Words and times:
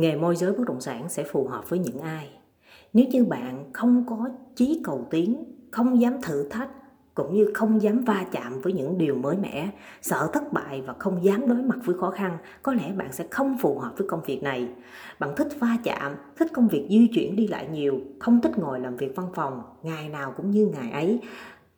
nghề 0.00 0.16
môi 0.16 0.36
giới 0.36 0.52
bất 0.52 0.64
động 0.66 0.80
sản 0.80 1.08
sẽ 1.08 1.24
phù 1.24 1.46
hợp 1.48 1.70
với 1.70 1.78
những 1.78 2.00
ai. 2.00 2.30
Nếu 2.92 3.06
như 3.06 3.24
bạn 3.24 3.64
không 3.72 4.04
có 4.08 4.28
chí 4.56 4.80
cầu 4.84 5.06
tiến, 5.10 5.44
không 5.70 6.00
dám 6.00 6.22
thử 6.22 6.48
thách, 6.48 6.68
cũng 7.14 7.34
như 7.34 7.50
không 7.54 7.82
dám 7.82 8.04
va 8.04 8.24
chạm 8.32 8.60
với 8.60 8.72
những 8.72 8.98
điều 8.98 9.14
mới 9.14 9.36
mẻ, 9.36 9.70
sợ 10.02 10.30
thất 10.32 10.52
bại 10.52 10.82
và 10.86 10.94
không 10.98 11.24
dám 11.24 11.48
đối 11.48 11.62
mặt 11.62 11.78
với 11.84 11.96
khó 11.98 12.10
khăn, 12.10 12.38
có 12.62 12.72
lẽ 12.72 12.92
bạn 12.92 13.12
sẽ 13.12 13.26
không 13.30 13.58
phù 13.58 13.78
hợp 13.78 13.92
với 13.96 14.08
công 14.08 14.22
việc 14.26 14.42
này. 14.42 14.68
Bạn 15.18 15.30
thích 15.36 15.48
va 15.58 15.76
chạm, 15.84 16.12
thích 16.36 16.48
công 16.52 16.68
việc 16.68 16.86
di 16.90 17.08
chuyển 17.14 17.36
đi 17.36 17.46
lại 17.46 17.68
nhiều, 17.72 18.00
không 18.18 18.40
thích 18.40 18.58
ngồi 18.58 18.80
làm 18.80 18.96
việc 18.96 19.16
văn 19.16 19.26
phòng, 19.34 19.62
ngày 19.82 20.08
nào 20.08 20.34
cũng 20.36 20.50
như 20.50 20.66
ngày 20.66 20.90
ấy. 20.90 21.20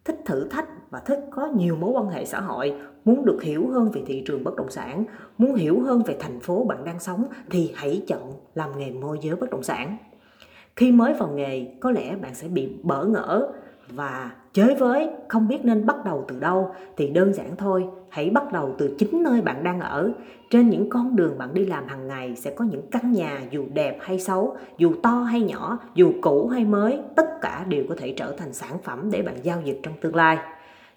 Thích 0.05 0.21
thử 0.25 0.49
thách 0.49 0.69
và 0.93 0.99
thích 0.99 1.21
có 1.31 1.47
nhiều 1.47 1.77
mối 1.77 1.91
quan 1.91 2.09
hệ 2.09 2.25
xã 2.25 2.41
hội, 2.41 2.75
muốn 3.05 3.25
được 3.25 3.43
hiểu 3.43 3.69
hơn 3.69 3.91
về 3.91 4.03
thị 4.07 4.23
trường 4.27 4.45
bất 4.45 4.57
động 4.57 4.71
sản, 4.71 5.05
muốn 5.39 5.55
hiểu 5.55 5.81
hơn 5.81 6.03
về 6.07 6.17
thành 6.21 6.41
phố 6.41 6.65
bạn 6.65 6.85
đang 6.85 7.01
sống 7.01 7.25
thì 7.51 7.73
hãy 7.75 8.03
chọn 8.07 8.33
làm 8.55 8.79
nghề 8.79 8.91
môi 8.91 9.19
giới 9.23 9.37
bất 9.37 9.51
động 9.51 9.63
sản. 9.63 9.97
Khi 10.77 10.93
mới 10.93 11.13
vào 11.13 11.29
nghề, 11.29 11.67
có 11.81 11.91
lẽ 11.91 12.17
bạn 12.17 12.35
sẽ 12.35 12.49
bị 12.49 12.73
bỡ 12.83 13.05
ngỡ 13.05 13.49
và 13.89 14.33
chới 14.53 14.75
với 14.75 15.11
không 15.29 15.49
biết 15.49 15.65
nên 15.65 15.87
bắt 15.87 15.97
đầu 16.05 16.25
từ 16.29 16.41
đâu, 16.41 16.75
thì 16.97 17.09
đơn 17.09 17.33
giản 17.33 17.57
thôi, 17.57 17.85
hãy 18.09 18.31
bắt 18.31 18.53
đầu 18.53 18.75
từ 18.79 18.95
chính 18.99 19.23
nơi 19.23 19.41
bạn 19.41 19.65
đang 19.65 19.81
ở. 19.81 20.13
Trên 20.51 20.71
những 20.71 20.91
con 20.91 21.17
đường 21.17 21.39
bạn 21.39 21.55
đi 21.55 21.67
làm 21.67 21.87
hàng 21.89 22.09
ngày 22.09 22.37
sẽ 22.37 22.51
có 22.51 22.65
những 22.65 22.83
căn 22.91 23.13
nhà 23.13 23.41
dù 23.51 23.65
đẹp 23.75 23.99
hay 24.01 24.19
xấu, 24.19 24.57
dù 24.79 24.93
to 25.03 25.23
hay 25.23 25.41
nhỏ, 25.41 25.79
dù 25.95 26.13
cũ 26.23 26.49
hay 26.49 26.65
mới, 26.65 27.01
tất 27.17 27.41
cả 27.41 27.65
đều 27.69 27.85
có 27.89 27.95
thể 27.99 28.15
trở 28.17 28.35
thành 28.39 28.53
sản 28.53 28.79
phẩm 28.83 29.11
để 29.13 29.23
bạn 29.23 29.37
giao 29.43 29.61
dịch 29.65 29.81
trong 29.83 29.95
tương 30.01 30.17
lai 30.17 30.39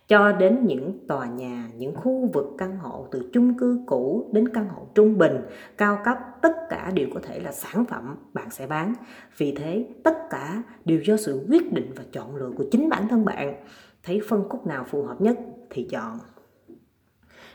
cho 0.07 0.31
đến 0.31 0.65
những 0.65 1.07
tòa 1.07 1.27
nhà, 1.27 1.69
những 1.77 1.95
khu 1.95 2.29
vực 2.33 2.45
căn 2.57 2.77
hộ 2.77 3.07
từ 3.11 3.29
chung 3.33 3.57
cư 3.57 3.79
cũ 3.85 4.29
đến 4.33 4.47
căn 4.53 4.69
hộ 4.69 4.87
trung 4.95 5.17
bình, 5.17 5.41
cao 5.77 5.99
cấp, 6.05 6.17
tất 6.41 6.51
cả 6.69 6.91
đều 6.93 7.07
có 7.13 7.19
thể 7.23 7.39
là 7.39 7.51
sản 7.51 7.85
phẩm 7.85 8.15
bạn 8.33 8.49
sẽ 8.49 8.67
bán. 8.67 8.93
Vì 9.37 9.55
thế, 9.55 9.87
tất 10.03 10.17
cả 10.29 10.63
đều 10.85 10.99
do 11.01 11.17
sự 11.17 11.45
quyết 11.49 11.73
định 11.73 11.91
và 11.95 12.03
chọn 12.11 12.35
lựa 12.35 12.51
của 12.57 12.65
chính 12.71 12.89
bản 12.89 13.07
thân 13.07 13.25
bạn. 13.25 13.55
Thấy 14.03 14.21
phân 14.29 14.49
khúc 14.49 14.67
nào 14.67 14.85
phù 14.87 15.03
hợp 15.03 15.21
nhất 15.21 15.39
thì 15.69 15.87
chọn. 15.91 16.19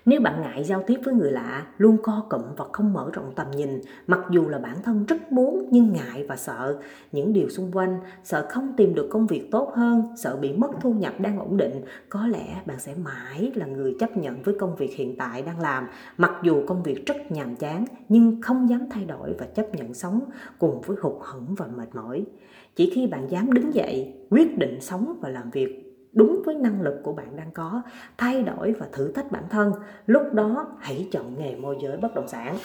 Nếu 0.05 0.21
bạn 0.21 0.43
ngại 0.43 0.65
giao 0.65 0.83
tiếp 0.87 1.01
với 1.05 1.15
người 1.15 1.33
lạ, 1.33 1.67
luôn 1.79 1.97
co 2.03 2.27
cụm 2.31 2.43
và 2.57 2.65
không 2.73 2.93
mở 2.93 3.11
rộng 3.13 3.33
tầm 3.35 3.47
nhìn, 3.51 3.81
mặc 4.07 4.21
dù 4.31 4.49
là 4.49 4.59
bản 4.59 4.77
thân 4.83 5.05
rất 5.07 5.33
muốn 5.33 5.69
nhưng 5.71 5.93
ngại 5.93 6.25
và 6.29 6.37
sợ 6.37 6.79
những 7.13 7.33
điều 7.33 7.49
xung 7.49 7.73
quanh, 7.73 8.01
sợ 8.25 8.47
không 8.51 8.73
tìm 8.77 8.95
được 8.95 9.09
công 9.11 9.27
việc 9.27 9.51
tốt 9.51 9.73
hơn, 9.75 10.03
sợ 10.17 10.37
bị 10.37 10.53
mất 10.53 10.71
thu 10.81 10.93
nhập 10.93 11.15
đang 11.21 11.39
ổn 11.39 11.57
định, 11.57 11.85
có 12.09 12.27
lẽ 12.27 12.63
bạn 12.67 12.81
sẽ 12.81 12.95
mãi 12.95 13.53
là 13.55 13.67
người 13.67 13.97
chấp 14.01 14.17
nhận 14.17 14.43
với 14.43 14.55
công 14.59 14.77
việc 14.77 14.95
hiện 14.97 15.17
tại 15.17 15.43
đang 15.43 15.61
làm, 15.61 15.87
mặc 16.17 16.33
dù 16.43 16.67
công 16.67 16.83
việc 16.83 17.07
rất 17.07 17.33
nhàm 17.33 17.57
chán 17.57 17.85
nhưng 18.09 18.43
không 18.43 18.71
dám 18.71 18.87
thay 18.91 19.05
đổi 19.05 19.35
và 19.39 19.47
chấp 19.47 19.75
nhận 19.75 19.95
sống 19.95 20.21
cùng 20.59 20.81
với 20.81 20.97
hụt 21.01 21.17
hẫng 21.21 21.55
và 21.55 21.67
mệt 21.77 21.89
mỏi. 21.95 22.25
Chỉ 22.77 22.93
khi 22.95 23.07
bạn 23.07 23.31
dám 23.31 23.53
đứng 23.53 23.75
dậy, 23.75 24.15
quyết 24.31 24.59
định 24.59 24.81
sống 24.81 25.19
và 25.21 25.29
làm 25.29 25.51
việc 25.51 25.90
đúng 26.13 26.43
với 26.45 26.55
năng 26.55 26.83
lực 26.83 27.01
của 27.03 27.13
bạn 27.13 27.37
đang 27.37 27.51
có. 27.51 27.83
Thay 28.19 28.43
đổi 28.43 28.73
và 28.73 28.87
thử 28.93 29.13
thách 29.13 29.33
bản 29.33 29.45
thân. 29.51 29.73
Lúc 30.07 30.23
đó, 30.33 30.77
hãy 30.79 31.09
chọn 31.13 31.39
nghề 31.39 31.57
môi 31.57 31.77
giới 31.83 31.97
bất 31.97 32.15
động 32.15 32.29
sản. 32.29 32.57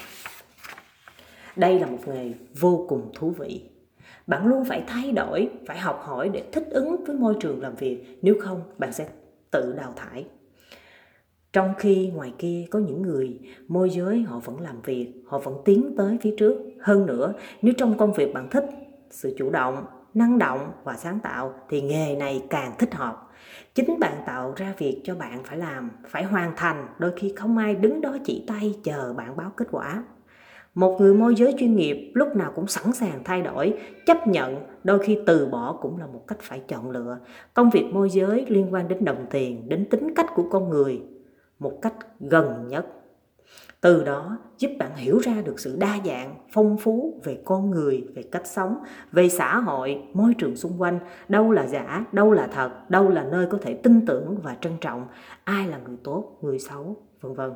Đây 1.56 1.80
là 1.80 1.88
một 1.88 1.98
nghề 2.08 2.34
vô 2.60 2.86
cùng 2.90 3.12
thú 3.16 3.30
vị. 3.30 3.70
Bạn 4.28 4.48
luôn 4.48 4.66
phải 4.66 4.84
thay 4.88 5.12
đổi, 5.12 5.50
phải 5.68 5.78
học 5.78 6.02
hỏi 6.04 6.30
để 6.30 6.44
thích 6.52 6.68
ứng 6.70 7.04
với 7.06 7.16
môi 7.16 7.36
trường 7.40 7.62
làm 7.62 7.76
việc. 7.76 8.20
Nếu 8.22 8.36
không, 8.42 8.62
bạn 8.78 8.94
sẽ 8.94 9.08
tự 9.52 9.74
đào 9.78 9.94
thải. 9.96 10.26
Trong 11.54 11.74
khi 11.78 12.12
ngoài 12.16 12.34
kia 12.38 12.66
có 12.72 12.80
những 12.80 13.02
người, 13.02 13.40
môi 13.68 13.90
giới 13.90 14.22
họ 14.22 14.40
vẫn 14.40 14.62
làm 14.62 14.82
việc, 14.82 15.14
họ 15.26 15.40
vẫn 15.40 15.56
tiến 15.66 15.96
tới 15.98 16.18
phía 16.22 16.36
trước. 16.38 16.58
Hơn 16.82 17.06
nữa, 17.06 17.34
nếu 17.62 17.74
trong 17.78 17.98
công 17.98 18.14
việc 18.14 18.34
bạn 18.34 18.50
thích 18.50 18.66
sự 19.10 19.36
chủ 19.38 19.50
động 19.50 19.86
năng 20.16 20.40
động 20.40 20.72
và 20.84 20.96
sáng 20.96 21.20
tạo 21.20 21.54
thì 21.70 21.82
nghề 21.82 22.16
này 22.16 22.44
càng 22.50 22.72
thích 22.80 22.96
hợp. 22.96 23.30
Chính 23.76 24.00
bạn 24.00 24.24
tạo 24.26 24.54
ra 24.56 24.74
việc 24.78 25.02
cho 25.04 25.16
bạn 25.16 25.44
phải 25.44 25.58
làm, 25.58 25.92
phải 26.08 26.24
hoàn 26.24 26.54
thành, 26.56 26.88
đôi 26.98 27.12
khi 27.16 27.34
không 27.36 27.58
ai 27.58 27.76
đứng 27.76 28.02
đó 28.02 28.18
chỉ 28.24 28.44
tay 28.48 28.76
chờ 28.84 29.14
bạn 29.14 29.38
báo 29.38 29.52
kết 29.58 29.68
quả. 29.72 30.04
Một 30.76 30.98
người 31.00 31.14
môi 31.14 31.36
giới 31.36 31.56
chuyên 31.58 31.76
nghiệp 31.76 32.12
lúc 32.14 32.36
nào 32.36 32.52
cũng 32.56 32.68
sẵn 32.68 32.94
sàng 32.94 33.24
thay 33.24 33.42
đổi, 33.42 33.74
chấp 34.06 34.28
nhận, 34.28 34.56
đôi 34.84 35.00
khi 35.00 35.20
từ 35.26 35.46
bỏ 35.46 35.78
cũng 35.82 36.00
là 36.00 36.08
một 36.08 36.28
cách 36.28 36.38
phải 36.42 36.62
chọn 36.68 36.92
lựa. 36.92 37.20
Công 37.54 37.70
việc 37.70 37.86
môi 37.94 38.10
giới 38.10 38.46
liên 38.50 38.74
quan 38.74 38.88
đến 38.88 39.06
đồng 39.06 39.26
tiền, 39.30 39.70
đến 39.70 39.90
tính 39.90 40.14
cách 40.16 40.28
của 40.36 40.50
con 40.52 40.70
người, 40.70 41.02
một 41.60 41.80
cách 41.82 41.94
gần 42.20 42.68
nhất 42.68 42.86
từ 43.82 44.04
đó 44.04 44.38
giúp 44.58 44.70
bạn 44.80 44.96
hiểu 44.96 45.20
ra 45.20 45.42
được 45.46 45.60
sự 45.60 45.76
đa 45.80 45.98
dạng, 46.06 46.36
phong 46.52 46.78
phú 46.78 47.22
về 47.24 47.42
con 47.46 47.72
người, 47.72 48.08
về 48.16 48.24
cách 48.24 48.48
sống, 48.48 48.78
về 49.12 49.30
xã 49.30 49.58
hội, 49.58 50.04
môi 50.14 50.34
trường 50.38 50.56
xung 50.56 50.82
quanh. 50.82 51.00
Đâu 51.30 51.52
là 51.52 51.68
giả, 51.68 52.06
đâu 52.12 52.32
là 52.32 52.48
thật, 52.48 52.90
đâu 52.90 53.10
là 53.10 53.24
nơi 53.24 53.48
có 53.52 53.58
thể 53.62 53.74
tin 53.74 54.06
tưởng 54.06 54.38
và 54.44 54.56
trân 54.62 54.74
trọng. 54.82 55.08
Ai 55.44 55.68
là 55.68 55.78
người 55.78 55.98
tốt, 56.04 56.38
người 56.42 56.60
xấu, 56.60 56.96
vân 57.22 57.34
vân. 57.34 57.52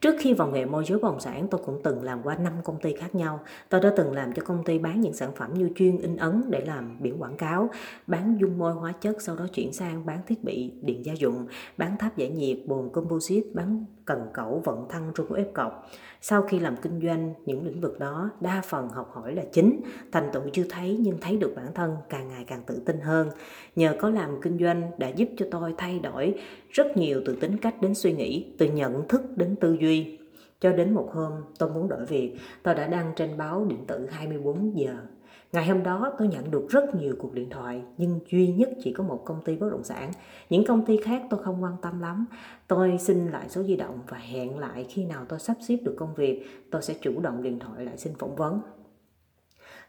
Trước 0.00 0.14
khi 0.18 0.34
vào 0.34 0.48
nghề 0.48 0.64
môi 0.64 0.84
giới 0.84 0.98
bất 0.98 1.08
động 1.08 1.20
sản, 1.20 1.46
tôi 1.50 1.60
cũng 1.66 1.80
từng 1.84 2.02
làm 2.02 2.22
qua 2.22 2.36
5 2.36 2.52
công 2.64 2.80
ty 2.80 2.92
khác 2.92 3.14
nhau. 3.14 3.40
Tôi 3.68 3.80
đã 3.80 3.92
từng 3.96 4.12
làm 4.12 4.32
cho 4.32 4.42
công 4.42 4.64
ty 4.64 4.78
bán 4.78 5.00
những 5.00 5.12
sản 5.12 5.30
phẩm 5.36 5.54
như 5.54 5.70
chuyên 5.76 5.98
in 5.98 6.16
ấn 6.16 6.42
để 6.50 6.64
làm 6.66 6.96
biển 7.00 7.22
quảng 7.22 7.36
cáo, 7.36 7.70
bán 8.06 8.36
dung 8.40 8.58
môi 8.58 8.72
hóa 8.72 8.92
chất, 8.92 9.22
sau 9.22 9.36
đó 9.36 9.46
chuyển 9.54 9.72
sang 9.72 10.06
bán 10.06 10.18
thiết 10.26 10.44
bị 10.44 10.72
điện 10.82 11.04
gia 11.04 11.12
dụng, 11.12 11.46
bán 11.76 11.98
tháp 11.98 12.16
giải 12.16 12.28
nhiệt, 12.28 12.58
bồn 12.66 12.88
composite, 12.92 13.48
bán 13.54 13.84
cần 14.04 14.26
cẩu 14.34 14.62
vận 14.64 14.88
thăng 14.88 15.12
trung 15.14 15.32
ép 15.32 15.54
cọc. 15.54 15.90
Sau 16.20 16.42
khi 16.42 16.58
làm 16.58 16.76
kinh 16.76 17.00
doanh 17.02 17.34
những 17.46 17.66
lĩnh 17.66 17.80
vực 17.80 17.98
đó, 17.98 18.30
đa 18.40 18.62
phần 18.64 18.88
học 18.88 19.10
hỏi 19.14 19.34
là 19.34 19.42
chính, 19.52 19.80
thành 20.12 20.30
tựu 20.32 20.42
chưa 20.52 20.64
thấy 20.70 20.96
nhưng 21.00 21.18
thấy 21.20 21.36
được 21.36 21.52
bản 21.56 21.66
thân 21.74 21.96
càng 22.08 22.28
ngày 22.28 22.44
càng 22.46 22.62
tự 22.66 22.82
tin 22.86 23.00
hơn. 23.00 23.28
Nhờ 23.76 23.96
có 24.00 24.10
làm 24.10 24.40
kinh 24.40 24.58
doanh 24.58 24.90
đã 24.98 25.08
giúp 25.08 25.28
cho 25.36 25.46
tôi 25.50 25.74
thay 25.78 25.98
đổi 25.98 26.34
rất 26.70 26.96
nhiều 26.96 27.22
từ 27.26 27.36
tính 27.40 27.56
cách 27.56 27.74
đến 27.82 27.94
suy 27.94 28.12
nghĩ, 28.12 28.46
từ 28.58 28.66
nhận 28.66 29.08
thức 29.08 29.22
đến 29.36 29.56
tư 29.60 29.76
duy. 29.80 30.18
Cho 30.60 30.72
đến 30.72 30.94
một 30.94 31.10
hôm 31.12 31.32
tôi 31.58 31.70
muốn 31.70 31.88
đổi 31.88 32.04
việc, 32.06 32.36
tôi 32.62 32.74
đã 32.74 32.86
đăng 32.86 33.12
trên 33.16 33.38
báo 33.38 33.66
điện 33.68 33.84
tử 33.86 34.06
24 34.10 34.78
giờ 34.78 34.96
Ngày 35.52 35.66
hôm 35.66 35.82
đó 35.82 36.12
tôi 36.18 36.28
nhận 36.28 36.50
được 36.50 36.66
rất 36.68 36.94
nhiều 36.94 37.14
cuộc 37.18 37.34
điện 37.34 37.50
thoại 37.50 37.82
nhưng 37.96 38.20
duy 38.30 38.52
nhất 38.52 38.70
chỉ 38.84 38.92
có 38.92 39.04
một 39.04 39.22
công 39.24 39.42
ty 39.44 39.56
bất 39.56 39.70
động 39.70 39.84
sản. 39.84 40.10
Những 40.50 40.64
công 40.64 40.86
ty 40.86 40.96
khác 40.96 41.22
tôi 41.30 41.42
không 41.42 41.62
quan 41.62 41.76
tâm 41.82 42.00
lắm. 42.00 42.26
Tôi 42.66 42.98
xin 42.98 43.26
lại 43.26 43.48
số 43.48 43.62
di 43.62 43.76
động 43.76 44.00
và 44.08 44.18
hẹn 44.18 44.58
lại 44.58 44.86
khi 44.88 45.04
nào 45.04 45.24
tôi 45.28 45.38
sắp 45.38 45.56
xếp 45.60 45.76
được 45.84 45.94
công 45.98 46.14
việc, 46.14 46.46
tôi 46.70 46.82
sẽ 46.82 46.94
chủ 47.00 47.20
động 47.20 47.42
điện 47.42 47.58
thoại 47.58 47.84
lại 47.84 47.98
xin 47.98 48.12
phỏng 48.18 48.36
vấn. 48.36 48.60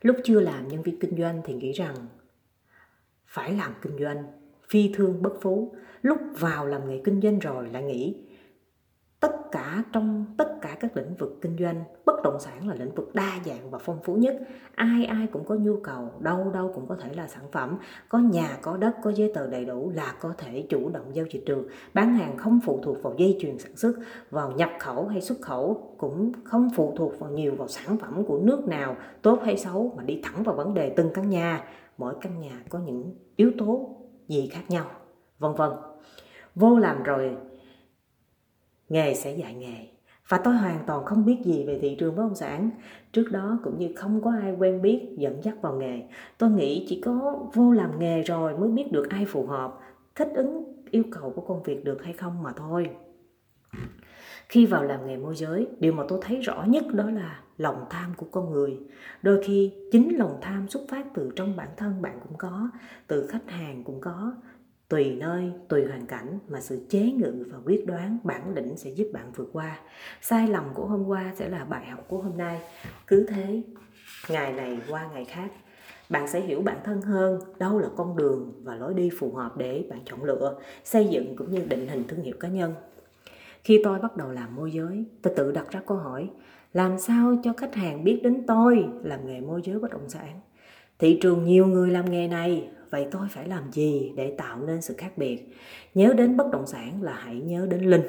Lúc 0.01 0.17
chưa 0.23 0.39
làm 0.39 0.67
nhân 0.67 0.81
viên 0.81 0.99
kinh 0.99 1.17
doanh 1.17 1.41
thì 1.45 1.53
nghĩ 1.53 1.71
rằng 1.71 1.95
phải 3.27 3.53
làm 3.53 3.73
kinh 3.81 3.97
doanh, 3.99 4.23
phi 4.69 4.91
thương 4.93 5.21
bất 5.21 5.33
phú. 5.41 5.73
Lúc 6.01 6.17
vào 6.39 6.65
làm 6.65 6.89
nghề 6.89 7.01
kinh 7.03 7.21
doanh 7.21 7.39
rồi 7.39 7.69
lại 7.69 7.83
nghĩ 7.83 8.15
tất 9.19 9.51
cả 9.51 9.83
trong 9.91 10.25
tất 10.37 10.61
cả 10.61 10.77
các 10.79 10.97
lĩnh 10.97 11.15
vực 11.15 11.37
kinh 11.41 11.57
doanh, 11.59 11.83
bất 12.05 12.23
động 12.23 12.39
sản 12.39 12.67
là 12.67 12.75
lĩnh 12.75 12.95
vực 12.95 13.15
đa 13.15 13.31
dạng 13.45 13.71
và 13.71 13.77
phong 13.77 13.99
phú 14.03 14.15
nhất. 14.15 14.39
Ai 14.75 15.05
ai 15.05 15.27
cũng 15.27 15.45
có 15.45 15.55
nhu 15.55 15.75
cầu, 15.83 16.11
đâu 16.19 16.51
đâu 16.53 16.71
cũng 16.75 16.87
có 16.87 16.95
thể 16.95 17.13
là 17.13 17.27
sản 17.27 17.43
phẩm. 17.51 17.77
Có 18.09 18.17
nhà, 18.17 18.57
có 18.61 18.77
đất, 18.77 18.95
có 19.03 19.11
giấy 19.11 19.31
tờ 19.35 19.47
đầy 19.47 19.65
đủ 19.65 19.91
là 19.95 20.13
có 20.21 20.33
thể 20.37 20.65
chủ 20.69 20.89
động 20.89 21.15
giao 21.15 21.25
dịch 21.31 21.43
được. 21.45 21.67
Bán 21.93 22.13
hàng 22.13 22.37
không 22.37 22.59
phụ 22.65 22.79
thuộc 22.83 23.03
vào 23.03 23.13
dây 23.17 23.37
chuyền 23.41 23.59
sản 23.59 23.75
xuất, 23.75 23.93
vào 24.31 24.51
nhập 24.51 24.69
khẩu 24.79 25.07
hay 25.07 25.21
xuất 25.21 25.41
khẩu, 25.41 25.95
cũng 25.97 26.31
không 26.43 26.69
phụ 26.75 26.93
thuộc 26.97 27.19
vào 27.19 27.31
nhiều 27.31 27.55
vào 27.55 27.67
sản 27.67 27.97
phẩm 27.97 28.25
của 28.25 28.39
nước 28.39 28.67
nào, 28.67 28.95
tốt 29.21 29.39
hay 29.43 29.57
xấu, 29.57 29.93
mà 29.97 30.03
đi 30.03 30.19
thẳng 30.23 30.43
vào 30.43 30.55
vấn 30.55 30.73
đề 30.73 30.89
từng 30.89 31.09
căn 31.13 31.29
nhà. 31.29 31.63
Mỗi 31.97 32.13
căn 32.21 32.39
nhà 32.39 32.63
có 32.69 32.79
những 32.79 33.15
yếu 33.35 33.51
tố 33.57 33.95
gì 34.27 34.47
khác 34.47 34.63
nhau, 34.69 34.85
vân 35.39 35.53
vân. 35.53 35.69
Vô 36.55 36.77
làm 36.77 37.03
rồi 37.03 37.37
nghề 38.89 39.13
sẽ 39.13 39.31
dạy 39.35 39.53
nghề. 39.53 39.87
Và 40.29 40.37
tôi 40.37 40.53
hoàn 40.53 40.79
toàn 40.87 41.05
không 41.05 41.25
biết 41.25 41.37
gì 41.45 41.63
về 41.67 41.79
thị 41.81 41.95
trường 41.99 42.15
bất 42.15 42.23
động 42.23 42.35
sản. 42.35 42.69
Trước 43.11 43.31
đó 43.31 43.59
cũng 43.63 43.79
như 43.79 43.93
không 43.95 44.21
có 44.21 44.31
ai 44.41 44.55
quen 44.59 44.81
biết, 44.81 45.09
dẫn 45.17 45.43
dắt 45.43 45.61
vào 45.61 45.73
nghề. 45.73 46.01
Tôi 46.37 46.49
nghĩ 46.49 46.85
chỉ 46.89 47.01
có 47.05 47.39
vô 47.53 47.71
làm 47.71 47.99
nghề 47.99 48.21
rồi 48.21 48.57
mới 48.57 48.69
biết 48.69 48.91
được 48.91 49.09
ai 49.09 49.25
phù 49.25 49.45
hợp, 49.45 49.79
thích 50.15 50.29
ứng, 50.35 50.63
yêu 50.91 51.03
cầu 51.11 51.33
của 51.35 51.41
công 51.41 51.63
việc 51.63 51.85
được 51.85 52.03
hay 52.03 52.13
không 52.13 52.43
mà 52.43 52.51
thôi. 52.55 52.89
Khi 54.49 54.65
vào 54.65 54.83
làm 54.83 55.07
nghề 55.07 55.17
môi 55.17 55.35
giới, 55.35 55.67
điều 55.79 55.93
mà 55.93 56.03
tôi 56.07 56.19
thấy 56.21 56.41
rõ 56.41 56.63
nhất 56.67 56.83
đó 56.93 57.09
là 57.09 57.39
lòng 57.57 57.85
tham 57.89 58.13
của 58.17 58.25
con 58.31 58.51
người. 58.51 58.79
Đôi 59.21 59.43
khi 59.43 59.73
chính 59.91 60.17
lòng 60.17 60.37
tham 60.41 60.67
xuất 60.67 60.81
phát 60.89 61.05
từ 61.13 61.31
trong 61.35 61.55
bản 61.55 61.69
thân 61.77 62.01
bạn 62.01 62.19
cũng 62.27 62.37
có, 62.37 62.69
từ 63.07 63.27
khách 63.27 63.49
hàng 63.49 63.83
cũng 63.83 64.01
có 64.01 64.33
tùy 64.89 65.15
nơi 65.15 65.51
tùy 65.67 65.85
hoàn 65.85 66.05
cảnh 66.05 66.39
mà 66.49 66.61
sự 66.61 66.85
chế 66.89 67.11
ngự 67.11 67.45
và 67.51 67.57
quyết 67.65 67.87
đoán 67.87 68.17
bản 68.23 68.53
lĩnh 68.55 68.77
sẽ 68.77 68.89
giúp 68.89 69.07
bạn 69.13 69.31
vượt 69.35 69.49
qua. 69.53 69.79
Sai 70.21 70.47
lầm 70.47 70.63
của 70.73 70.85
hôm 70.85 71.07
qua 71.07 71.33
sẽ 71.35 71.49
là 71.49 71.65
bài 71.65 71.85
học 71.85 72.05
của 72.07 72.17
hôm 72.17 72.37
nay. 72.37 72.61
Cứ 73.07 73.25
thế 73.29 73.61
ngày 74.29 74.53
này 74.53 74.79
qua 74.89 75.09
ngày 75.13 75.25
khác 75.25 75.51
bạn 76.09 76.27
sẽ 76.27 76.39
hiểu 76.39 76.61
bản 76.61 76.77
thân 76.83 77.01
hơn. 77.01 77.39
Đâu 77.59 77.79
là 77.79 77.87
con 77.95 78.15
đường 78.15 78.53
và 78.63 78.75
lối 78.75 78.93
đi 78.93 79.09
phù 79.19 79.31
hợp 79.31 79.57
để 79.57 79.85
bạn 79.89 79.99
chọn 80.05 80.23
lựa 80.23 80.59
xây 80.83 81.07
dựng 81.07 81.35
cũng 81.35 81.51
như 81.51 81.65
định 81.69 81.87
hình 81.87 82.03
thương 82.07 82.21
hiệu 82.21 82.35
cá 82.39 82.47
nhân. 82.47 82.73
Khi 83.63 83.81
tôi 83.83 83.99
bắt 83.99 84.17
đầu 84.17 84.31
làm 84.31 84.55
môi 84.55 84.71
giới, 84.71 85.05
tôi 85.21 85.33
tự 85.37 85.51
đặt 85.51 85.71
ra 85.71 85.81
câu 85.87 85.97
hỏi, 85.97 86.29
làm 86.73 86.99
sao 86.99 87.35
cho 87.43 87.53
khách 87.57 87.75
hàng 87.75 88.03
biết 88.03 88.19
đến 88.23 88.43
tôi 88.47 88.87
làm 89.03 89.27
nghề 89.27 89.41
môi 89.41 89.61
giới 89.63 89.79
bất 89.79 89.91
động 89.91 90.09
sản? 90.09 90.39
Thị 90.99 91.19
trường 91.21 91.43
nhiều 91.43 91.67
người 91.67 91.91
làm 91.91 92.11
nghề 92.11 92.27
này, 92.27 92.69
vậy 92.89 93.07
tôi 93.11 93.27
phải 93.31 93.47
làm 93.47 93.71
gì 93.71 94.13
để 94.15 94.35
tạo 94.37 94.59
nên 94.59 94.81
sự 94.81 94.93
khác 94.97 95.17
biệt? 95.17 95.55
Nhớ 95.93 96.13
đến 96.13 96.37
bất 96.37 96.51
động 96.51 96.67
sản 96.67 97.03
là 97.03 97.13
hãy 97.13 97.35
nhớ 97.35 97.67
đến 97.69 97.81
Linh. 97.81 98.03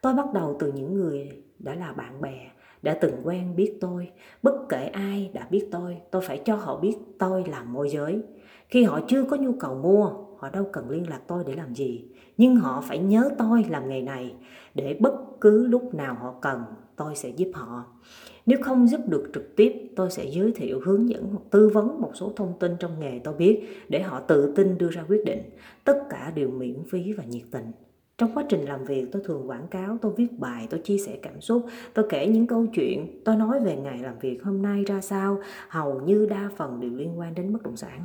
Tôi 0.00 0.14
bắt 0.14 0.26
đầu 0.34 0.56
từ 0.60 0.72
những 0.72 0.94
người 0.94 1.42
đã 1.58 1.74
là 1.74 1.92
bạn 1.92 2.20
bè, 2.20 2.50
đã 2.82 2.98
từng 3.00 3.14
quen 3.24 3.56
biết 3.56 3.78
tôi. 3.80 4.10
Bất 4.42 4.54
kể 4.68 4.86
ai 4.86 5.30
đã 5.34 5.46
biết 5.50 5.68
tôi, 5.70 5.96
tôi 6.10 6.22
phải 6.22 6.42
cho 6.44 6.56
họ 6.56 6.76
biết 6.76 6.94
tôi 7.18 7.44
làm 7.48 7.72
môi 7.72 7.90
giới. 7.90 8.22
Khi 8.68 8.84
họ 8.84 9.00
chưa 9.08 9.24
có 9.24 9.36
nhu 9.36 9.52
cầu 9.60 9.74
mua, 9.74 10.10
họ 10.40 10.48
đâu 10.50 10.66
cần 10.72 10.90
liên 10.90 11.08
lạc 11.08 11.20
tôi 11.26 11.44
để 11.46 11.54
làm 11.54 11.74
gì. 11.74 12.04
Nhưng 12.36 12.56
họ 12.56 12.84
phải 12.88 12.98
nhớ 12.98 13.30
tôi 13.38 13.64
làm 13.68 13.88
nghề 13.88 14.02
này 14.02 14.34
để 14.74 14.96
bất 15.00 15.14
cứ 15.40 15.66
lúc 15.66 15.94
nào 15.94 16.14
họ 16.14 16.34
cần 16.40 16.62
tôi 16.96 17.16
sẽ 17.16 17.28
giúp 17.28 17.50
họ. 17.54 17.84
Nếu 18.46 18.58
không 18.62 18.88
giúp 18.88 19.00
được 19.08 19.30
trực 19.34 19.56
tiếp, 19.56 19.72
tôi 19.96 20.10
sẽ 20.10 20.24
giới 20.24 20.52
thiệu, 20.52 20.80
hướng 20.84 21.08
dẫn 21.08 21.28
hoặc 21.30 21.42
tư 21.50 21.68
vấn 21.68 22.00
một 22.00 22.10
số 22.14 22.32
thông 22.36 22.52
tin 22.60 22.72
trong 22.78 23.00
nghề 23.00 23.18
tôi 23.18 23.34
biết 23.34 23.68
để 23.88 24.02
họ 24.02 24.20
tự 24.20 24.52
tin 24.56 24.78
đưa 24.78 24.90
ra 24.90 25.04
quyết 25.08 25.24
định. 25.24 25.42
Tất 25.84 25.98
cả 26.10 26.32
đều 26.34 26.50
miễn 26.50 26.84
phí 26.90 27.12
và 27.12 27.24
nhiệt 27.24 27.42
tình. 27.50 27.72
Trong 28.18 28.30
quá 28.34 28.44
trình 28.48 28.60
làm 28.60 28.84
việc, 28.84 29.06
tôi 29.12 29.22
thường 29.24 29.50
quảng 29.50 29.68
cáo, 29.70 29.98
tôi 30.02 30.12
viết 30.16 30.38
bài, 30.38 30.66
tôi 30.70 30.80
chia 30.80 30.98
sẻ 30.98 31.18
cảm 31.22 31.40
xúc, 31.40 31.66
tôi 31.94 32.06
kể 32.08 32.26
những 32.26 32.46
câu 32.46 32.66
chuyện, 32.66 33.22
tôi 33.24 33.36
nói 33.36 33.60
về 33.60 33.76
ngày 33.76 33.98
làm 33.98 34.18
việc 34.18 34.44
hôm 34.44 34.62
nay 34.62 34.84
ra 34.84 35.00
sao, 35.00 35.40
hầu 35.68 36.00
như 36.00 36.26
đa 36.26 36.50
phần 36.56 36.80
đều 36.80 36.90
liên 36.90 37.18
quan 37.18 37.34
đến 37.34 37.52
bất 37.52 37.62
động 37.62 37.76
sản. 37.76 38.00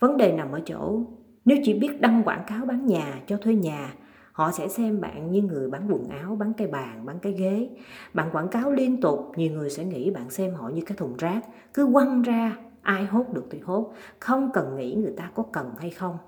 Vấn 0.00 0.16
đề 0.16 0.32
nằm 0.32 0.52
ở 0.52 0.60
chỗ, 0.66 1.00
nếu 1.46 1.58
chỉ 1.64 1.74
biết 1.74 2.00
đăng 2.00 2.22
quảng 2.24 2.44
cáo 2.46 2.66
bán 2.66 2.86
nhà, 2.86 3.22
cho 3.26 3.36
thuê 3.36 3.54
nhà, 3.54 3.94
họ 4.32 4.52
sẽ 4.52 4.68
xem 4.68 5.00
bạn 5.00 5.30
như 5.30 5.42
người 5.42 5.70
bán 5.70 5.88
quần 5.92 6.08
áo, 6.08 6.36
bán 6.36 6.52
cây 6.56 6.66
bàn, 6.66 7.06
bán 7.06 7.18
cái 7.18 7.32
ghế. 7.32 7.68
Bạn 8.14 8.28
quảng 8.32 8.48
cáo 8.48 8.72
liên 8.72 9.00
tục, 9.00 9.32
nhiều 9.36 9.52
người 9.52 9.70
sẽ 9.70 9.84
nghĩ 9.84 10.10
bạn 10.10 10.30
xem 10.30 10.54
họ 10.54 10.68
như 10.68 10.82
cái 10.86 10.96
thùng 10.96 11.16
rác, 11.16 11.40
cứ 11.74 11.88
quăng 11.92 12.22
ra, 12.22 12.56
ai 12.82 13.04
hốt 13.04 13.24
được 13.32 13.44
thì 13.50 13.58
hốt, 13.60 13.92
không 14.18 14.50
cần 14.52 14.76
nghĩ 14.76 14.94
người 14.94 15.12
ta 15.16 15.30
có 15.34 15.42
cần 15.52 15.70
hay 15.78 15.90
không. 15.90 16.18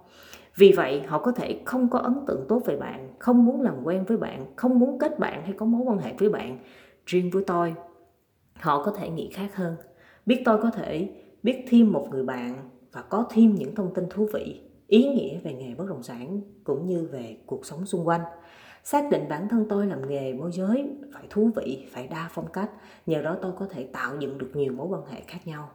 Vì 0.57 0.73
vậy, 0.77 1.03
họ 1.07 1.19
có 1.19 1.33
thể 1.33 1.61
không 1.65 1.89
có 1.91 1.99
ấn 1.99 2.15
tượng 2.27 2.45
tốt 2.49 2.63
về 2.67 2.77
bạn, 2.77 3.09
không 3.19 3.45
muốn 3.45 3.61
làm 3.61 3.75
quen 3.85 4.05
với 4.05 4.17
bạn, 4.17 4.47
không 4.57 4.79
muốn 4.79 4.99
kết 4.99 5.19
bạn 5.19 5.43
hay 5.43 5.53
có 5.53 5.67
mối 5.67 5.83
quan 5.87 5.99
hệ 5.99 6.15
với 6.19 6.29
bạn. 6.29 6.59
Riêng 7.07 7.31
với 7.31 7.45
tôi, 7.47 7.75
họ 8.61 8.85
có 8.85 8.93
thể 8.93 9.11
nghĩ 9.11 9.31
khác 9.31 9.57
hơn. 9.57 9.77
Biết 10.27 10.43
tôi 10.45 10.63
có 10.63 10.71
thể 10.71 11.09
biết 11.43 11.65
thêm 11.69 11.93
một 11.93 12.09
người 12.11 12.25
bạn 12.25 12.55
và 12.93 13.03
có 13.03 13.27
thêm 13.31 13.55
những 13.55 13.75
thông 13.75 13.95
tin 13.95 14.05
thú 14.11 14.29
vị, 14.35 14.68
ý 14.89 15.09
nghĩa 15.09 15.39
về 15.39 15.55
nghề 15.55 15.75
bất 15.75 15.89
động 15.89 16.03
sản 16.03 16.41
cũng 16.65 16.87
như 16.87 17.09
về 17.13 17.37
cuộc 17.47 17.67
sống 17.67 17.87
xung 17.87 18.09
quanh. 18.09 18.21
Xác 18.85 19.11
định 19.11 19.29
bản 19.29 19.49
thân 19.49 19.67
tôi 19.69 19.87
làm 19.87 20.09
nghề 20.09 20.33
môi 20.33 20.53
giới 20.53 20.91
phải 21.13 21.25
thú 21.31 21.51
vị, 21.57 21.87
phải 21.91 22.09
đa 22.09 22.29
phong 22.33 22.53
cách, 22.53 22.71
nhờ 23.07 23.23
đó 23.23 23.37
tôi 23.43 23.53
có 23.59 23.67
thể 23.71 23.85
tạo 23.93 24.17
dựng 24.19 24.39
được 24.39 24.51
nhiều 24.55 24.73
mối 24.73 24.87
quan 24.87 25.07
hệ 25.07 25.21
khác 25.27 25.39
nhau. 25.45 25.71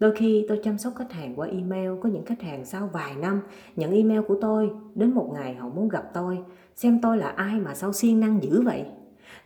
Đôi 0.00 0.16
khi 0.16 0.46
tôi 0.48 0.60
chăm 0.64 0.78
sóc 0.78 0.92
khách 0.96 1.12
hàng 1.12 1.34
qua 1.36 1.46
email, 1.46 1.90
có 2.02 2.08
những 2.08 2.24
khách 2.24 2.42
hàng 2.42 2.64
sau 2.64 2.90
vài 2.92 3.16
năm 3.16 3.40
nhận 3.76 3.92
email 3.92 4.20
của 4.28 4.38
tôi, 4.40 4.70
đến 4.94 5.10
một 5.10 5.30
ngày 5.34 5.54
họ 5.54 5.68
muốn 5.68 5.88
gặp 5.88 6.10
tôi, 6.14 6.38
xem 6.76 7.00
tôi 7.02 7.18
là 7.18 7.28
ai 7.28 7.60
mà 7.60 7.74
sao 7.74 7.92
siêng 7.92 8.20
năng 8.20 8.42
dữ 8.42 8.62
vậy. 8.62 8.84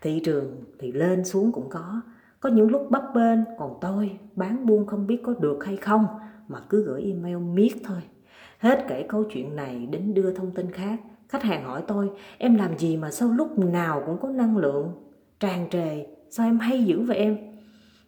Thị 0.01 0.21
trường 0.25 0.65
thì 0.79 0.93
lên 0.93 1.25
xuống 1.25 1.53
cũng 1.53 1.69
có, 1.69 2.01
có 2.41 2.49
những 2.49 2.71
lúc 2.71 2.87
bấp 2.91 3.03
bênh, 3.15 3.39
còn 3.59 3.79
tôi 3.81 4.19
bán 4.37 4.67
buôn 4.67 4.87
không 4.87 5.07
biết 5.07 5.21
có 5.23 5.35
được 5.41 5.65
hay 5.65 5.77
không 5.77 6.07
mà 6.49 6.61
cứ 6.69 6.83
gửi 6.83 7.03
email 7.03 7.37
miết 7.37 7.73
thôi. 7.85 8.01
Hết 8.61 8.85
kể 8.89 9.07
câu 9.09 9.25
chuyện 9.25 9.57
này 9.57 9.89
đến 9.91 10.15
đưa 10.15 10.33
thông 10.33 10.51
tin 10.51 10.71
khác, 10.71 11.01
Khách 11.31 11.43
hàng 11.43 11.65
hỏi 11.65 11.83
tôi, 11.87 12.11
em 12.39 12.55
làm 12.55 12.79
gì 12.79 12.97
mà 12.97 13.11
sao 13.11 13.29
lúc 13.29 13.59
nào 13.59 14.03
cũng 14.07 14.19
có 14.19 14.29
năng 14.29 14.57
lượng, 14.57 14.93
tràn 15.41 15.69
trề, 15.71 16.07
sao 16.31 16.47
em 16.47 16.59
hay 16.59 16.85
dữ 16.85 17.01
vậy 17.01 17.17
em? 17.17 17.39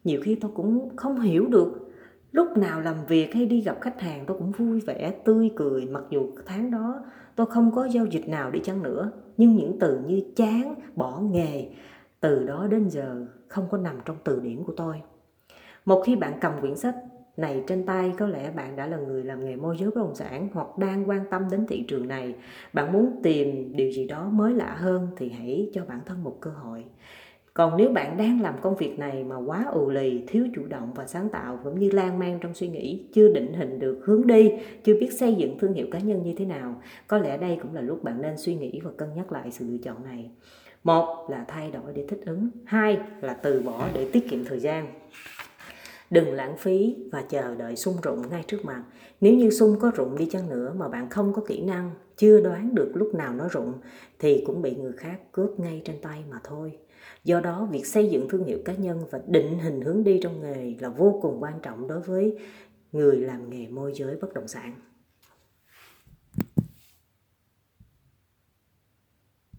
Nhiều 0.04 0.20
khi 0.24 0.34
tôi 0.34 0.50
cũng 0.54 0.96
không 0.96 1.20
hiểu 1.20 1.46
được, 1.46 1.92
lúc 2.32 2.56
nào 2.56 2.80
làm 2.80 2.96
việc 3.08 3.34
hay 3.34 3.46
đi 3.46 3.60
gặp 3.60 3.78
khách 3.80 4.00
hàng 4.00 4.24
tôi 4.26 4.38
cũng 4.38 4.52
vui 4.52 4.80
vẻ, 4.80 5.14
tươi 5.24 5.50
cười, 5.56 5.86
mặc 5.86 6.02
dù 6.10 6.30
tháng 6.46 6.70
đó 6.70 7.04
tôi 7.36 7.46
không 7.46 7.74
có 7.74 7.84
giao 7.84 8.06
dịch 8.06 8.28
nào 8.28 8.50
đi 8.50 8.60
chăng 8.64 8.82
nữa. 8.82 9.10
Nhưng 9.36 9.56
những 9.56 9.78
từ 9.80 9.98
như 10.06 10.22
chán, 10.36 10.74
bỏ 10.96 11.20
nghề, 11.20 11.68
từ 12.20 12.44
đó 12.44 12.66
đến 12.70 12.88
giờ 12.88 13.26
không 13.48 13.64
có 13.70 13.78
nằm 13.78 13.96
trong 14.04 14.16
từ 14.24 14.40
điển 14.40 14.64
của 14.64 14.74
tôi. 14.76 15.02
Một 15.84 16.02
khi 16.06 16.16
bạn 16.16 16.38
cầm 16.40 16.52
quyển 16.60 16.76
sách 16.76 16.94
này 17.36 17.62
trên 17.66 17.86
tay, 17.86 18.12
có 18.18 18.26
lẽ 18.26 18.50
bạn 18.50 18.76
đã 18.76 18.86
là 18.86 18.96
người 18.96 19.24
làm 19.24 19.44
nghề 19.44 19.56
môi 19.56 19.76
giới 19.78 19.90
bất 19.90 19.96
động 19.96 20.14
sản 20.14 20.48
hoặc 20.52 20.78
đang 20.78 21.08
quan 21.08 21.24
tâm 21.30 21.42
đến 21.50 21.66
thị 21.66 21.84
trường 21.88 22.08
này. 22.08 22.34
Bạn 22.72 22.92
muốn 22.92 23.20
tìm 23.22 23.76
điều 23.76 23.90
gì 23.90 24.06
đó 24.06 24.28
mới 24.32 24.54
lạ 24.54 24.76
hơn 24.78 25.08
thì 25.16 25.28
hãy 25.28 25.70
cho 25.72 25.84
bản 25.88 26.00
thân 26.06 26.24
một 26.24 26.36
cơ 26.40 26.50
hội. 26.50 26.84
Còn 27.54 27.76
nếu 27.76 27.88
bạn 27.88 28.16
đang 28.16 28.40
làm 28.40 28.54
công 28.60 28.76
việc 28.76 28.98
này 28.98 29.24
mà 29.24 29.36
quá 29.36 29.64
ù 29.72 29.90
lì, 29.90 30.24
thiếu 30.26 30.46
chủ 30.54 30.62
động 30.68 30.92
và 30.94 31.06
sáng 31.06 31.28
tạo, 31.28 31.58
cũng 31.64 31.78
như 31.78 31.90
lan 31.90 32.18
man 32.18 32.38
trong 32.40 32.54
suy 32.54 32.68
nghĩ, 32.68 33.04
chưa 33.12 33.32
định 33.32 33.52
hình 33.52 33.78
được 33.78 34.00
hướng 34.04 34.26
đi, 34.26 34.52
chưa 34.84 34.94
biết 35.00 35.12
xây 35.12 35.34
dựng 35.34 35.58
thương 35.58 35.72
hiệu 35.72 35.86
cá 35.90 35.98
nhân 35.98 36.22
như 36.22 36.34
thế 36.36 36.44
nào, 36.44 36.74
có 37.06 37.18
lẽ 37.18 37.38
đây 37.38 37.58
cũng 37.62 37.74
là 37.74 37.80
lúc 37.80 38.04
bạn 38.04 38.22
nên 38.22 38.38
suy 38.38 38.54
nghĩ 38.54 38.80
và 38.84 38.90
cân 38.96 39.08
nhắc 39.14 39.32
lại 39.32 39.50
sự 39.50 39.64
lựa 39.68 39.78
chọn 39.84 40.04
này. 40.04 40.30
Một 40.84 41.26
là 41.30 41.44
thay 41.48 41.70
đổi 41.70 41.92
để 41.94 42.04
thích 42.08 42.20
ứng. 42.26 42.48
Hai 42.64 42.98
là 43.20 43.34
từ 43.34 43.60
bỏ 43.60 43.88
để 43.94 44.08
tiết 44.12 44.30
kiệm 44.30 44.44
thời 44.44 44.60
gian. 44.60 44.86
Đừng 46.12 46.32
lãng 46.32 46.56
phí 46.56 46.96
và 47.12 47.22
chờ 47.22 47.54
đợi 47.54 47.76
sung 47.76 47.96
rụng 48.02 48.22
ngay 48.30 48.44
trước 48.46 48.64
mặt. 48.64 48.84
Nếu 49.20 49.34
như 49.34 49.50
sung 49.50 49.76
có 49.80 49.90
rụng 49.94 50.18
đi 50.18 50.28
chăng 50.30 50.48
nữa 50.48 50.74
mà 50.76 50.88
bạn 50.88 51.10
không 51.10 51.32
có 51.32 51.42
kỹ 51.42 51.62
năng, 51.62 51.90
chưa 52.16 52.40
đoán 52.40 52.74
được 52.74 52.90
lúc 52.94 53.14
nào 53.14 53.34
nó 53.34 53.48
rụng 53.48 53.72
thì 54.18 54.44
cũng 54.46 54.62
bị 54.62 54.76
người 54.76 54.92
khác 54.92 55.32
cướp 55.32 55.60
ngay 55.60 55.82
trên 55.84 55.96
tay 56.02 56.24
mà 56.30 56.40
thôi. 56.44 56.78
Do 57.24 57.40
đó, 57.40 57.68
việc 57.72 57.86
xây 57.86 58.08
dựng 58.08 58.28
thương 58.28 58.44
hiệu 58.44 58.58
cá 58.64 58.74
nhân 58.74 58.98
và 59.10 59.20
định 59.26 59.58
hình 59.58 59.80
hướng 59.80 60.04
đi 60.04 60.20
trong 60.22 60.40
nghề 60.40 60.74
là 60.80 60.88
vô 60.88 61.18
cùng 61.22 61.42
quan 61.42 61.54
trọng 61.62 61.88
đối 61.88 62.00
với 62.00 62.38
người 62.92 63.16
làm 63.16 63.50
nghề 63.50 63.68
môi 63.68 63.92
giới 63.94 64.16
bất 64.20 64.34
động 64.34 64.48
sản. 64.48 64.74